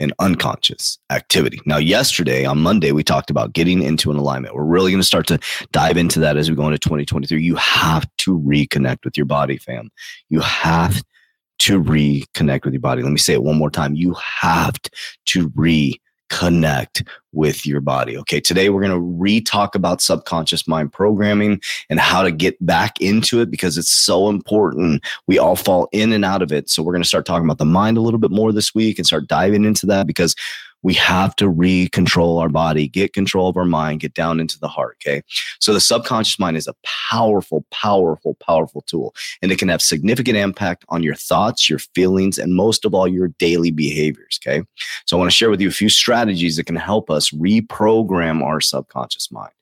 [0.00, 1.60] an unconscious activity.
[1.66, 4.54] Now, yesterday on Monday, we talked about getting into an alignment.
[4.54, 5.38] We're really going to start to
[5.72, 7.42] dive into that as we go into 2023.
[7.42, 9.90] You have to reconnect with your body, fam.
[10.28, 11.02] You have
[11.60, 13.02] to reconnect with your body.
[13.02, 13.94] Let me say it one more time.
[13.94, 14.76] You have
[15.26, 18.16] to reconnect connect with your body.
[18.18, 22.64] Okay, today we're going to re talk about subconscious mind programming and how to get
[22.64, 25.04] back into it because it's so important.
[25.26, 26.70] We all fall in and out of it.
[26.70, 28.98] So, we're going to start talking about the mind a little bit more this week
[28.98, 30.34] and start diving into that because
[30.82, 34.68] we have to re-control our body, get control of our mind, get down into the
[34.68, 34.96] heart.
[35.02, 35.22] Okay.
[35.60, 36.74] So the subconscious mind is a
[37.10, 42.38] powerful, powerful, powerful tool, and it can have significant impact on your thoughts, your feelings,
[42.38, 44.38] and most of all, your daily behaviors.
[44.42, 44.62] Okay.
[45.06, 48.42] So I want to share with you a few strategies that can help us reprogram
[48.42, 49.52] our subconscious mind.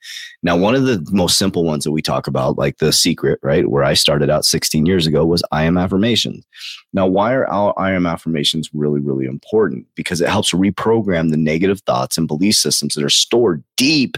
[0.42, 3.68] Now, one of the most simple ones that we talk about, like the secret, right,
[3.68, 6.44] where I started out 16 years ago, was I am affirmations.
[6.92, 9.86] Now, why are our I am affirmations really, really important?
[9.94, 14.16] Because it helps reprogram the negative thoughts and belief systems that are stored deep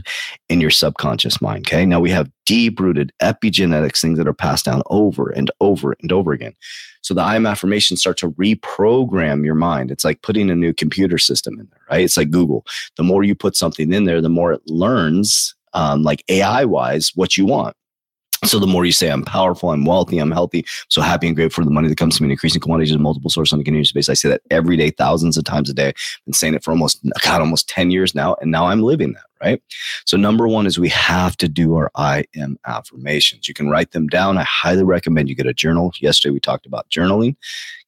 [0.48, 1.66] in your subconscious mind.
[1.66, 1.84] Okay.
[1.84, 6.12] Now we have deep rooted epigenetics, things that are passed down over and over and
[6.12, 6.54] over again.
[7.02, 9.90] So the I am affirmations start to reprogram your mind.
[9.90, 12.04] It's like putting a new computer system in there, right?
[12.04, 12.66] It's like Google.
[12.96, 17.12] The more you put something in there, the more it learns, um, like AI wise,
[17.14, 17.76] what you want.
[18.44, 21.62] So the more you say I'm powerful, I'm wealthy, I'm healthy, so happy and grateful
[21.62, 23.64] for the money that comes to me in increasing quantities of multiple sources on a
[23.64, 24.08] continuous basis.
[24.08, 25.88] I say that every day, thousands of times a day.
[25.88, 29.14] I've been saying it for almost God, almost 10 years now, and now I'm living
[29.14, 29.62] that, right?
[30.04, 33.48] So number one is we have to do our I am affirmations.
[33.48, 34.38] You can write them down.
[34.38, 35.92] I highly recommend you get a journal.
[36.00, 37.36] Yesterday we talked about journaling.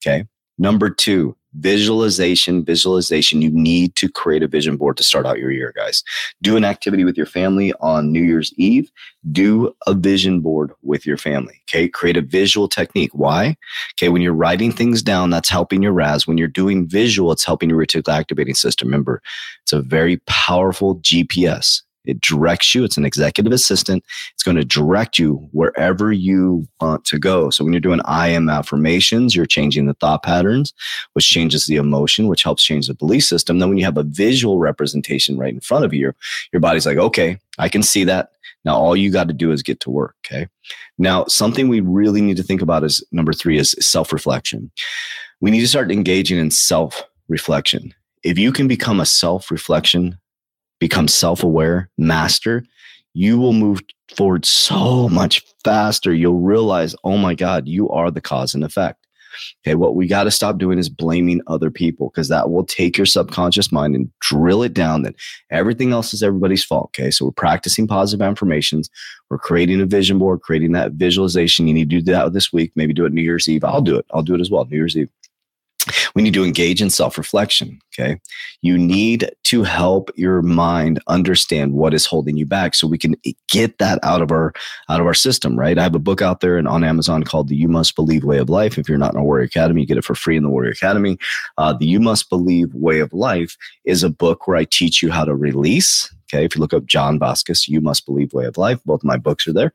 [0.04, 0.26] Okay.
[0.58, 3.42] Number two, visualization, visualization.
[3.42, 6.02] You need to create a vision board to start out your year, guys.
[6.42, 8.90] Do an activity with your family on New Year's Eve.
[9.30, 11.60] Do a vision board with your family.
[11.68, 11.88] Okay.
[11.88, 13.10] Create a visual technique.
[13.12, 13.56] Why?
[13.94, 14.08] Okay.
[14.08, 16.26] When you're writing things down, that's helping your RAS.
[16.26, 18.88] When you're doing visual, it's helping your reticular activating system.
[18.88, 19.22] Remember,
[19.62, 21.82] it's a very powerful GPS.
[22.04, 22.84] It directs you.
[22.84, 24.04] It's an executive assistant.
[24.32, 27.50] It's going to direct you wherever you want to go.
[27.50, 30.72] So when you're doing I am affirmations, you're changing the thought patterns,
[31.12, 33.58] which changes the emotion, which helps change the belief system.
[33.58, 36.12] Then when you have a visual representation right in front of you,
[36.52, 38.30] your body's like, okay, I can see that.
[38.64, 40.16] Now all you got to do is get to work.
[40.26, 40.48] Okay.
[40.98, 44.70] Now something we really need to think about is number three is self-reflection.
[45.40, 47.94] We need to start engaging in self-reflection.
[48.22, 50.18] If you can become a self-reflection
[50.80, 52.64] become self aware, master,
[53.14, 53.80] you will move
[54.16, 56.12] forward so much faster.
[56.12, 59.06] You'll realize, oh my God, you are the cause and effect.
[59.64, 62.98] Okay, what we got to stop doing is blaming other people because that will take
[62.98, 65.14] your subconscious mind and drill it down that
[65.50, 66.91] everything else is everybody's fault.
[66.91, 68.91] Okay, so we're practicing positive affirmations.
[69.30, 71.68] We're creating a vision board, creating that visualization.
[71.68, 72.72] You need to do that this week.
[72.74, 73.64] Maybe do it New Year's Eve.
[73.64, 74.06] I'll do it.
[74.12, 74.64] I'll do it as well.
[74.64, 75.10] New Year's Eve
[76.15, 77.81] we need to engage in self reflection.
[77.92, 78.21] Okay.
[78.63, 83.16] You need to help your mind understand what is holding you back so we can
[83.51, 84.53] get that out of our
[84.89, 85.78] out of our system, right?
[85.78, 88.39] I have a book out there and on Amazon called The You Must Believe Way
[88.39, 88.78] of Life.
[88.78, 90.71] If you're not in a Warrior Academy, you get it for free in the Warrior
[90.71, 91.19] Academy.
[91.59, 95.10] Uh, the You Must Believe Way of Life is a book where I teach you
[95.10, 96.44] how to release Okay.
[96.44, 99.47] If you look up John Vasquez, You Must Believe Way of Life, both my books
[99.48, 99.72] are there.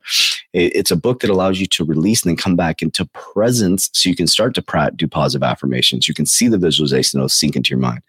[0.52, 4.08] It's a book that allows you to release and then come back into presence so
[4.08, 6.08] you can start to do positive affirmations.
[6.08, 8.02] You can see the visualization, it'll sink into your mind.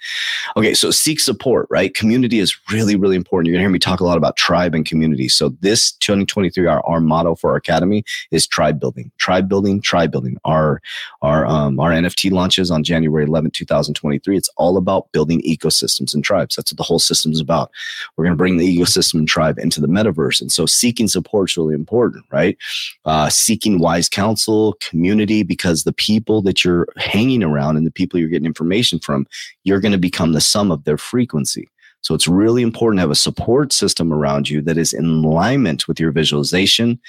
[0.55, 0.73] Okay.
[0.73, 1.93] So seek support, right?
[1.93, 3.47] Community is really, really important.
[3.47, 5.27] You're going to hear me talk a lot about tribe and community.
[5.27, 10.11] So this 2023, our, our motto for our academy is tribe building, tribe building, tribe
[10.11, 10.37] building.
[10.45, 10.81] Our,
[11.21, 14.37] our, um, our NFT launches on January 11, 2023.
[14.37, 16.55] It's all about building ecosystems and tribes.
[16.55, 17.71] That's what the whole system is about.
[18.15, 20.39] We're going to bring the ecosystem and tribe into the metaverse.
[20.39, 22.57] And so seeking support is really important, right?
[23.05, 28.19] Uh, seeking wise counsel, community, because the people that you're hanging around and the people
[28.19, 29.27] you're getting information from,
[29.63, 31.67] you're going to become the sum of their frequency.
[32.01, 35.87] So it's really important to have a support system around you that is in alignment
[35.87, 36.99] with your visualization,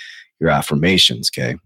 [0.41, 1.31] your affirmations.
[1.31, 1.57] Okay.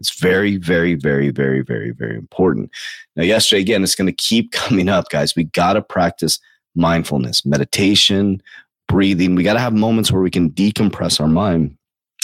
[0.00, 2.70] It's very, very, very, very, very, very important.
[3.16, 5.36] Now, yesterday, again, it's going to keep coming up, guys.
[5.36, 6.40] We got to practice
[6.74, 8.42] mindfulness, meditation,
[8.90, 9.36] breathing.
[9.36, 11.76] We got to have moments where we can decompress our mind.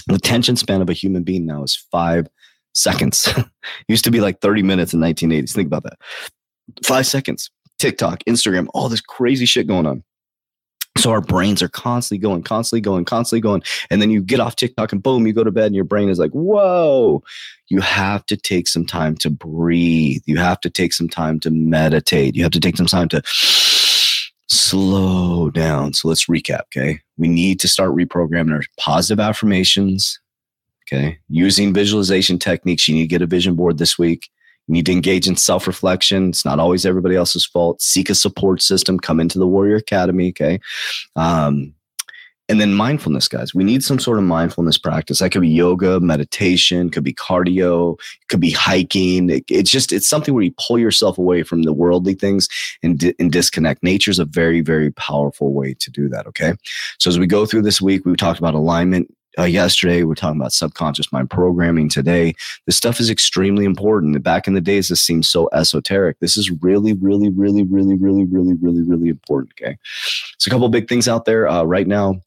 [0.08, 2.28] The attention span of a human being now is five
[2.74, 3.28] seconds.
[3.88, 5.52] used to be like 30 minutes in 1980s.
[5.52, 5.98] Think about that.
[6.84, 7.50] Five seconds.
[7.78, 10.02] TikTok, Instagram, all this crazy shit going on.
[10.96, 13.62] So our brains are constantly going, constantly going, constantly going.
[13.90, 16.08] And then you get off TikTok and boom, you go to bed and your brain
[16.08, 17.22] is like, whoa.
[17.68, 20.22] You have to take some time to breathe.
[20.26, 22.34] You have to take some time to meditate.
[22.34, 23.22] You have to take some time to
[24.68, 25.92] slow down.
[25.94, 26.62] So let's recap.
[26.74, 27.00] Okay.
[27.16, 30.18] We need to start reprogramming our positive affirmations.
[30.86, 31.18] Okay.
[31.28, 32.86] Using visualization techniques.
[32.86, 34.28] You need to get a vision board this week.
[34.66, 36.30] You need to engage in self reflection.
[36.30, 37.80] It's not always everybody else's fault.
[37.80, 38.98] Seek a support system.
[38.98, 40.30] Come into the Warrior Academy.
[40.30, 40.58] Okay.
[41.14, 41.74] Um,
[42.48, 43.54] and then mindfulness, guys.
[43.54, 45.18] We need some sort of mindfulness practice.
[45.18, 47.98] That could be yoga, meditation, could be cardio,
[48.28, 49.30] could be hiking.
[49.30, 52.48] It, it's just it's something where you pull yourself away from the worldly things
[52.82, 53.82] and, di- and disconnect.
[53.82, 56.26] Nature's a very very powerful way to do that.
[56.28, 56.54] Okay,
[56.98, 60.02] so as we go through this week, we talked about alignment uh, yesterday.
[60.02, 62.34] We're talking about subconscious mind programming today.
[62.66, 64.22] This stuff is extremely important.
[64.22, 66.18] Back in the days, this seems so esoteric.
[66.20, 69.52] This is really, really, really, really, really, really, really, really important.
[69.60, 69.76] Okay.
[70.38, 72.20] So, a couple big things out there uh, right now.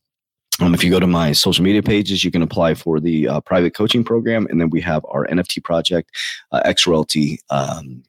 [0.62, 3.42] Um, if you go to my social media pages, you can apply for the uh,
[3.42, 4.46] private coaching program.
[4.50, 6.12] And then we have our NFT project,
[6.52, 8.04] uh, X Royalty, um,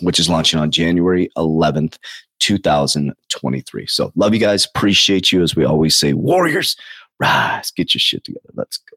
[0.00, 1.98] which is launching on January 11th,
[2.38, 3.86] 2023.
[3.86, 4.66] So, love you guys.
[4.66, 5.42] Appreciate you.
[5.42, 6.76] As we always say, Warriors,
[7.18, 8.48] rise, get your shit together.
[8.54, 8.96] Let's go.